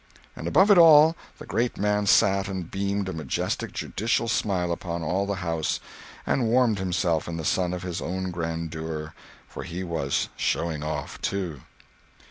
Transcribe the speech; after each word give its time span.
And 0.35 0.47
above 0.47 0.71
it 0.71 0.79
all 0.79 1.15
the 1.37 1.45
great 1.45 1.77
man 1.77 2.07
sat 2.07 2.47
and 2.47 2.71
beamed 2.71 3.07
a 3.07 3.13
majestic 3.13 3.71
judicial 3.71 4.27
smile 4.27 4.71
upon 4.71 5.03
all 5.03 5.27
the 5.27 5.35
house, 5.45 5.79
and 6.25 6.47
warmed 6.47 6.79
himself 6.79 7.27
in 7.27 7.37
the 7.37 7.45
sun 7.45 7.71
of 7.71 7.83
his 7.83 8.01
own 8.01 8.31
grandeur—for 8.31 9.61
he 9.61 9.83
was 9.83 10.29
"showing 10.35 10.81
off," 10.83 11.21
too. 11.21 11.61